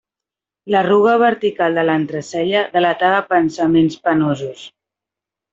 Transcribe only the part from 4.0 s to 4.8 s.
penosos.